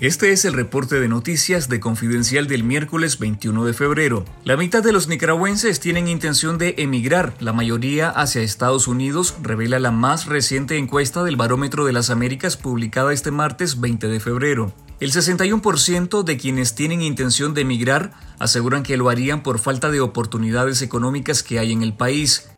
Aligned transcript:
Este 0.00 0.30
es 0.30 0.44
el 0.44 0.52
reporte 0.52 1.00
de 1.00 1.08
noticias 1.08 1.68
de 1.68 1.80
Confidencial 1.80 2.46
del 2.46 2.62
miércoles 2.62 3.18
21 3.18 3.64
de 3.64 3.72
febrero. 3.72 4.24
La 4.44 4.56
mitad 4.56 4.80
de 4.80 4.92
los 4.92 5.08
nicaragüenses 5.08 5.80
tienen 5.80 6.06
intención 6.06 6.56
de 6.56 6.76
emigrar, 6.78 7.34
la 7.40 7.52
mayoría 7.52 8.08
hacia 8.08 8.42
Estados 8.42 8.86
Unidos, 8.86 9.34
revela 9.42 9.80
la 9.80 9.90
más 9.90 10.26
reciente 10.26 10.76
encuesta 10.76 11.24
del 11.24 11.34
Barómetro 11.34 11.84
de 11.84 11.92
las 11.92 12.10
Américas 12.10 12.56
publicada 12.56 13.12
este 13.12 13.32
martes 13.32 13.80
20 13.80 14.06
de 14.06 14.20
febrero. 14.20 14.72
El 15.00 15.10
61% 15.10 16.22
de 16.22 16.36
quienes 16.36 16.76
tienen 16.76 17.02
intención 17.02 17.52
de 17.52 17.62
emigrar 17.62 18.12
aseguran 18.38 18.84
que 18.84 18.96
lo 18.96 19.10
harían 19.10 19.42
por 19.42 19.58
falta 19.58 19.90
de 19.90 20.00
oportunidades 20.00 20.80
económicas 20.80 21.42
que 21.42 21.58
hay 21.58 21.72
en 21.72 21.82
el 21.82 21.92
país 21.92 22.48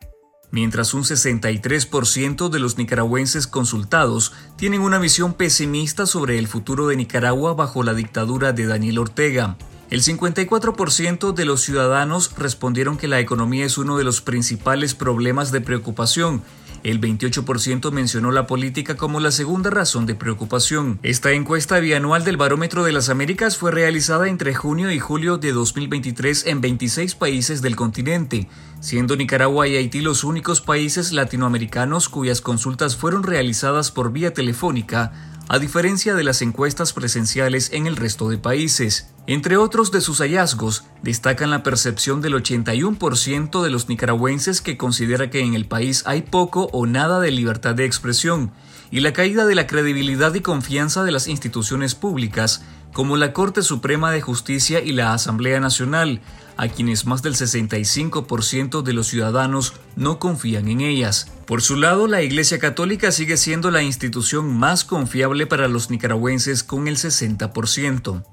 mientras 0.51 0.95
un 0.95 1.05
63% 1.05 2.49
de 2.49 2.59
los 2.59 2.79
nicaragüenses 2.79 3.47
consultados 3.47 4.33
tienen 4.57 4.81
una 4.81 4.99
visión 4.99 5.35
pesimista 5.35 6.07
sobre 6.07 6.39
el 6.39 6.49
futuro 6.49 6.87
de 6.89 6.97
Nicaragua 6.97 7.55
bajo 7.55 7.83
la 7.83 7.95
dictadura 7.95 8.53
de 8.53 8.67
Daniel 8.67 8.99
Ortega. 8.99 9.57
El 9.91 10.03
54% 10.03 11.33
de 11.33 11.45
los 11.45 11.63
ciudadanos 11.63 12.31
respondieron 12.39 12.97
que 12.97 13.09
la 13.09 13.19
economía 13.19 13.67
es 13.67 13.77
uno 13.77 13.99
de 13.99 14.05
los 14.05 14.21
principales 14.21 14.95
problemas 14.95 15.51
de 15.51 15.61
preocupación 15.61 16.43
el 16.85 17.01
28% 17.01 17.91
mencionó 17.93 18.31
la 18.31 18.47
política 18.47 18.97
como 18.97 19.21
la 19.21 19.31
segunda 19.31 19.71
razón 19.71 20.07
de 20.07 20.15
preocupación. 20.15 20.99
Esta 21.03 21.33
encuesta 21.33 21.79
bianual 21.81 22.25
del 22.25 22.37
Barómetro 22.37 22.85
de 22.85 22.93
las 22.93 23.09
Américas 23.09 23.57
fue 23.57 23.71
realizada 23.71 24.29
entre 24.29 24.55
junio 24.55 24.91
y 24.91 24.99
julio 24.99 25.39
de 25.39 25.53
2023 25.53 26.47
en 26.47 26.61
26 26.61 27.15
países 27.15 27.63
del 27.63 27.77
continente, 27.77 28.49
siendo 28.81 29.17
Nicaragua 29.17 29.69
y 29.69 29.77
Haití 29.77 30.01
los 30.01 30.25
únicos 30.25 30.61
países 30.61 31.13
latinoamericanos 31.13 32.09
cuyas 32.09 32.41
consultas 32.41 32.97
fueron 32.97 33.23
realizadas 33.23 33.91
por 33.91 34.13
vía 34.13 34.33
telefónica 34.33 35.13
a 35.49 35.59
diferencia 35.59 36.15
de 36.15 36.23
las 36.23 36.43
encuestas 36.43 36.93
presenciales 36.93 37.71
en 37.73 37.89
el 37.89 37.97
resto 37.97 38.29
de 38.29 38.39
países. 38.39 39.11
Entre 39.31 39.57
otros 39.57 39.93
de 39.93 40.01
sus 40.01 40.19
hallazgos, 40.19 40.83
destacan 41.05 41.51
la 41.51 41.63
percepción 41.63 42.21
del 42.21 42.35
81% 42.35 43.63
de 43.63 43.71
los 43.71 43.89
nicaragüenses 43.89 44.61
que 44.61 44.77
considera 44.77 45.31
que 45.31 45.39
en 45.39 45.55
el 45.55 45.67
país 45.67 46.03
hay 46.05 46.23
poco 46.23 46.69
o 46.73 46.85
nada 46.85 47.21
de 47.21 47.31
libertad 47.31 47.77
de 47.77 47.85
expresión, 47.85 48.51
y 48.91 48.99
la 48.99 49.13
caída 49.13 49.47
de 49.47 49.55
la 49.55 49.69
credibilidad 49.69 50.35
y 50.35 50.41
confianza 50.41 51.05
de 51.05 51.13
las 51.13 51.29
instituciones 51.29 51.95
públicas, 51.95 52.65
como 52.93 53.17
la 53.17 53.33
Corte 53.33 53.63
Suprema 53.63 54.11
de 54.11 54.21
Justicia 54.21 54.81
y 54.81 54.91
la 54.91 55.15
Asamblea 55.15 55.61
Nacional, 55.61 56.23
a 56.57 56.67
quienes 56.67 57.07
más 57.07 57.23
del 57.23 57.37
65% 57.37 58.83
de 58.83 58.93
los 58.95 59.07
ciudadanos 59.07 59.75
no 59.95 60.19
confían 60.19 60.67
en 60.67 60.81
ellas. 60.81 61.31
Por 61.47 61.63
su 61.63 61.77
lado, 61.77 62.09
la 62.09 62.23
Iglesia 62.23 62.59
Católica 62.59 63.13
sigue 63.13 63.37
siendo 63.37 63.71
la 63.71 63.85
institución 63.85 64.59
más 64.59 64.85
confiable 64.85 65.47
para 65.47 65.69
los 65.69 65.89
nicaragüenses 65.89 66.65
con 66.65 66.89
el 66.89 66.97
60%. 66.97 68.25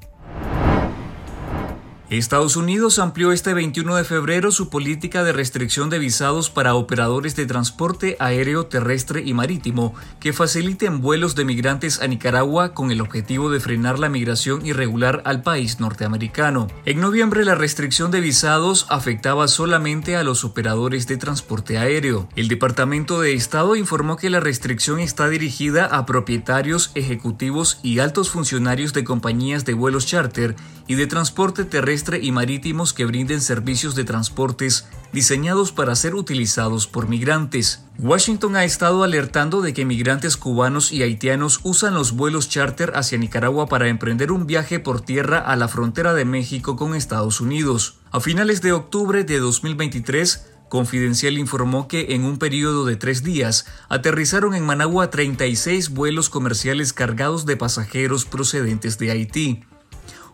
Estados 2.09 2.55
Unidos 2.55 2.99
amplió 2.99 3.33
este 3.33 3.53
21 3.53 3.97
de 3.97 4.05
febrero 4.05 4.53
su 4.53 4.69
política 4.69 5.25
de 5.25 5.33
restricción 5.33 5.89
de 5.89 5.99
visados 5.99 6.49
para 6.49 6.73
operadores 6.73 7.35
de 7.35 7.45
transporte 7.45 8.15
aéreo, 8.19 8.65
terrestre 8.65 9.23
y 9.25 9.33
marítimo 9.33 9.93
que 10.21 10.31
faciliten 10.31 11.01
vuelos 11.01 11.35
de 11.35 11.43
migrantes 11.43 12.01
a 12.01 12.07
Nicaragua 12.07 12.73
con 12.73 12.91
el 12.91 13.01
objetivo 13.01 13.49
de 13.49 13.59
frenar 13.59 13.99
la 13.99 14.07
migración 14.07 14.65
irregular 14.65 15.21
al 15.25 15.41
país 15.41 15.81
norteamericano. 15.81 16.67
En 16.85 17.01
noviembre 17.01 17.43
la 17.43 17.55
restricción 17.55 18.09
de 18.09 18.21
visados 18.21 18.85
afectaba 18.87 19.49
solamente 19.49 20.15
a 20.15 20.23
los 20.23 20.45
operadores 20.45 21.07
de 21.07 21.17
transporte 21.17 21.77
aéreo. 21.77 22.29
El 22.37 22.47
Departamento 22.47 23.19
de 23.19 23.33
Estado 23.33 23.75
informó 23.75 24.15
que 24.15 24.29
la 24.29 24.39
restricción 24.39 25.01
está 25.01 25.27
dirigida 25.27 25.85
a 25.85 26.05
propietarios, 26.05 26.91
ejecutivos 26.95 27.81
y 27.83 27.99
altos 27.99 28.29
funcionarios 28.29 28.93
de 28.93 29.03
compañías 29.03 29.65
de 29.65 29.73
vuelos 29.73 30.05
charter 30.05 30.55
y 30.87 30.95
de 30.95 31.05
transporte 31.05 31.65
terrestre 31.65 31.96
y 32.21 32.31
marítimos 32.31 32.93
que 32.93 33.05
brinden 33.05 33.41
servicios 33.41 33.95
de 33.95 34.03
transportes 34.03 34.87
diseñados 35.11 35.71
para 35.71 35.95
ser 35.95 36.15
utilizados 36.15 36.87
por 36.87 37.09
migrantes. 37.09 37.83
Washington 37.99 38.55
ha 38.55 38.65
estado 38.65 39.03
alertando 39.03 39.61
de 39.61 39.73
que 39.73 39.85
migrantes 39.85 40.37
cubanos 40.37 40.91
y 40.91 41.03
haitianos 41.03 41.59
usan 41.63 41.93
los 41.93 42.11
vuelos 42.11 42.49
charter 42.49 42.93
hacia 42.95 43.17
Nicaragua 43.17 43.67
para 43.67 43.87
emprender 43.87 44.31
un 44.31 44.45
viaje 44.45 44.79
por 44.79 45.01
tierra 45.01 45.39
a 45.39 45.55
la 45.55 45.67
frontera 45.67 46.13
de 46.13 46.25
México 46.25 46.75
con 46.75 46.95
Estados 46.95 47.41
Unidos. 47.41 47.99
A 48.11 48.19
finales 48.19 48.61
de 48.61 48.73
octubre 48.73 49.23
de 49.23 49.39
2023, 49.39 50.45
Confidencial 50.69 51.37
informó 51.37 51.87
que 51.87 52.13
en 52.13 52.25
un 52.25 52.37
periodo 52.37 52.85
de 52.85 52.97
tres 52.97 53.23
días 53.23 53.65
aterrizaron 53.87 54.53
en 54.53 54.65
Managua 54.65 55.09
36 55.09 55.91
vuelos 55.91 56.29
comerciales 56.29 56.91
cargados 56.91 57.45
de 57.45 57.55
pasajeros 57.55 58.25
procedentes 58.25 58.97
de 58.97 59.11
Haití. 59.11 59.63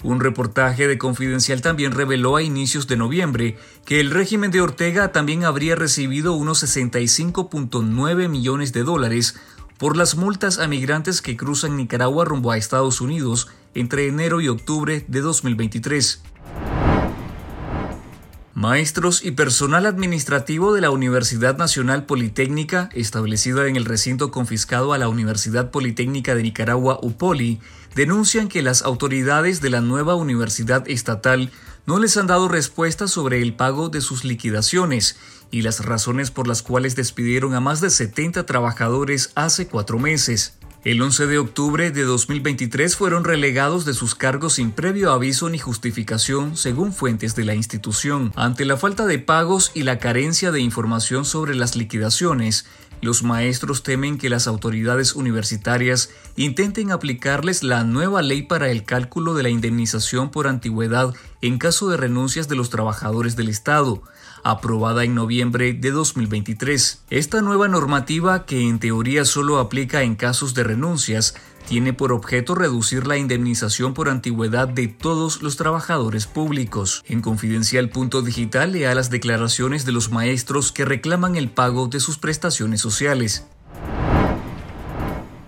Un 0.03 0.19
reportaje 0.19 0.86
de 0.88 0.97
Confidencial 0.97 1.62
también 1.62 1.94
reveló 1.94 2.36
a 2.36 2.44
inicios 2.44 2.88
de 2.88 2.97
noviembre 2.97 3.58
que 3.86 4.02
el 4.02 4.12
régimen 4.12 4.52
de 4.52 4.59
Ortega 4.59 5.14
también 5.14 5.46
habría 5.46 5.75
recibido 5.75 6.34
unos 6.34 6.62
65.9 6.62 8.28
millones 8.28 8.74
de 8.74 8.84
dólares 8.84 9.36
por 9.78 9.96
las 9.96 10.16
multas 10.18 10.59
a 10.59 10.68
migrantes 10.68 11.22
que 11.22 11.38
cruzan 11.38 11.78
Nicaragua 11.78 12.25
rumbo 12.25 12.52
a 12.52 12.58
Estados 12.58 13.00
Unidos 13.00 13.47
entre 13.75 14.08
enero 14.08 14.42
y 14.42 14.50
octubre 14.50 15.06
de 15.08 15.22
2023. 15.22 16.22
Maestros 18.63 19.25
y 19.25 19.31
personal 19.31 19.85
administrativo 19.85 20.74
de 20.74 20.79
la 20.79 20.90
Universidad 20.90 21.57
Nacional 21.57 22.06
Politécnica, 22.06 22.88
establecida 22.94 23.68
en 23.68 23.75
el 23.75 23.84
recinto 23.84 24.31
confiscado 24.31 24.94
a 24.94 24.97
la 24.97 25.09
Universidad 25.09 25.69
Politécnica 25.69 26.34
de 26.34 26.44
Nicaragua, 26.44 26.97
UPOLI, 27.01 27.59
denuncian 27.94 28.47
que 28.47 28.62
las 28.62 28.81
autoridades 28.84 29.59
de 29.59 29.69
la 29.69 29.81
nueva 29.81 30.16
universidad 30.16 30.88
estatal 30.88 31.51
no 31.85 32.00
les 32.00 32.16
han 32.16 32.28
dado 32.28 32.47
respuesta 32.47 33.09
sobre 33.09 33.41
el 33.41 33.53
pago 33.53 33.90
de 33.90 34.00
sus 34.00 34.24
liquidaciones 34.24 35.18
y 35.51 35.63
las 35.63 35.84
razones 35.84 36.31
por 36.31 36.47
las 36.47 36.63
cuales 36.63 36.95
despidieron 36.95 37.56
a 37.56 37.59
más 37.59 37.81
de 37.81 37.90
70 37.90 38.45
trabajadores 38.45 39.34
hace 39.35 39.68
cuatro 39.68 40.00
meses. 40.00 40.57
El 40.84 41.02
11 41.02 41.28
de 41.28 41.38
octubre 41.38 41.92
de 41.92 42.04
2023 42.04 42.98
fueron 42.98 43.24
relegados 43.24 43.86
de 43.86 43.94
sus 43.94 44.16
cargos 44.16 44.56
sin 44.56 44.72
previo 44.72 45.14
aviso 45.14 45.50
ni 45.50 45.58
justificación, 45.58 46.58
según 46.58 46.92
fuentes 46.92 47.38
de 47.38 47.46
la 47.46 47.56
institución. 47.56 48.34
Ante 48.36 48.66
la 48.66 48.76
falta 48.76 49.06
de 49.06 49.18
pagos 49.18 49.72
y 49.74 49.84
la 49.84 49.98
carencia 49.98 50.52
de 50.52 50.60
información 50.60 51.24
sobre 51.24 51.56
las 51.56 51.78
liquidaciones, 51.78 52.66
los 53.03 53.22
maestros 53.22 53.84
temen 53.84 54.18
que 54.18 54.30
las 54.30 54.47
autoridades 54.47 55.14
universitarias 55.14 56.09
intenten 56.36 56.91
aplicarles 56.91 57.62
la 57.62 57.84
nueva 57.84 58.22
ley 58.22 58.44
para 58.44 58.72
el 58.72 58.86
cálculo 58.86 59.34
de 59.34 59.44
la 59.44 59.50
indemnización 59.50 60.31
por 60.31 60.47
antigüedad 60.47 61.13
en 61.42 61.58
caso 61.58 61.90
de 61.90 61.97
renuncias 61.97 62.47
de 62.47 62.56
los 62.56 62.69
trabajadores 62.69 63.36
del 63.36 63.50
Estado, 63.50 64.02
aprobada 64.44 65.03
en 65.03 65.16
noviembre 65.16 65.74
de 65.74 65.92
2023. 65.92 67.03
Esta 67.09 67.42
nueva 67.42 67.68
normativa, 67.68 68.46
que 68.46 68.62
en 68.62 68.80
teoría 68.80 69.25
solo 69.25 69.59
aplica 69.59 70.03
en 70.03 70.16
casos 70.16 70.53
de 70.53 70.63
renuncias, 70.63 71.36
tiene 71.68 71.94
por 71.94 72.12
objeto 72.12 72.56
reducir 72.56 73.07
la 73.07 73.18
indemnización 73.18 73.94
por 73.94 74.09
antigüedad 74.09 74.68
de 74.68 74.88
todos 74.88 75.41
los 75.41 75.57
trabajadores 75.57 76.28
públicos. 76.28 77.03
En 77.07 77.22
Confidencial.digital 77.22 78.72
lea 78.72 78.96
las 78.96 79.09
declaraciones 79.09 79.85
de 79.85 79.91
los 79.91 80.12
maestros 80.12 80.72
que 80.72 80.85
reclaman 80.85 81.35
el 81.35 81.50
pago 81.50 81.88
de 81.88 82.00
sus 82.00 82.18
prestaciones 82.18 82.81
sociales. 82.81 83.46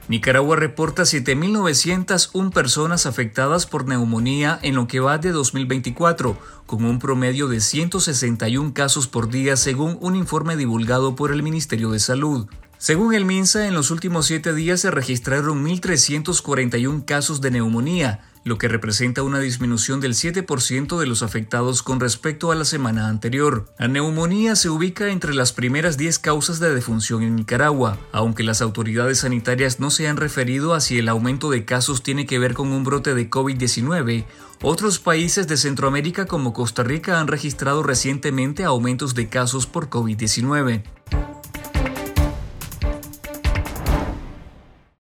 Nicaragua 0.08 0.56
reporta 0.56 1.02
7.901 1.02 2.52
personas 2.52 3.08
afectadas 3.08 3.66
por 3.66 3.88
neumonía 3.88 4.60
en 4.62 4.76
lo 4.76 4.88
que 4.88 5.00
va 5.00 5.18
de 5.18 5.32
2024, 5.32 6.38
con 6.68 6.86
un 6.86 7.00
promedio 7.00 7.48
de 7.48 7.60
161 7.60 8.74
casos 8.76 9.08
por 9.08 9.30
día 9.30 9.58
según 9.58 9.98
un 10.02 10.16
informe 10.16 10.58
divulgado 10.58 11.16
por 11.16 11.32
el 11.32 11.42
Ministerio 11.42 11.90
de 11.90 12.00
Salud. 12.00 12.48
Según 12.78 13.14
el 13.14 13.26
MINSA, 13.26 13.68
en 13.68 13.74
los 13.74 13.90
últimos 13.90 14.28
siete 14.28 14.54
días 14.54 14.82
se 14.82 14.92
registraron 14.92 15.66
1.341 15.66 17.06
casos 17.06 17.42
de 17.42 17.52
neumonía, 17.52 18.22
lo 18.44 18.60
que 18.60 18.68
representa 18.68 19.24
una 19.24 19.40
disminución 19.40 20.02
del 20.02 20.14
7% 20.14 21.00
de 21.00 21.08
los 21.08 21.24
afectados 21.24 21.82
con 21.82 22.00
respecto 22.00 22.52
a 22.52 22.56
la 22.56 22.64
semana 22.64 23.08
anterior. 23.08 23.74
La 23.80 23.88
neumonía 23.88 24.56
se 24.56 24.70
ubica 24.70 25.08
entre 25.08 25.34
las 25.34 25.52
primeras 25.52 25.98
10 25.98 26.20
causas 26.20 26.60
de 26.60 26.74
defunción 26.74 27.24
en 27.24 27.36
Nicaragua, 27.36 27.98
aunque 28.12 28.44
las 28.44 28.62
autoridades 28.62 29.20
sanitarias 29.20 29.80
no 29.80 29.90
se 29.90 30.08
han 30.08 30.18
referido 30.18 30.76
a 30.76 30.80
si 30.80 31.00
el 31.00 31.10
aumento 31.10 31.50
de 31.50 31.66
casos 31.66 32.04
tiene 32.04 32.28
que 32.28 32.38
ver 32.38 32.54
con 32.54 32.72
un 32.72 32.84
brote 32.84 33.16
de 33.16 33.30
COVID-19. 33.30 34.26
Otros 34.62 35.00
países 35.00 35.48
de 35.48 35.58
Centroamérica 35.58 36.28
como 36.28 36.54
Costa 36.54 36.84
Rica 36.84 37.20
han 37.20 37.28
registrado 37.28 37.82
recientemente 37.82 38.64
aumentos 38.64 39.16
de 39.16 39.28
casos 39.28 39.66
por 39.66 39.90
COVID-19. 39.90 40.84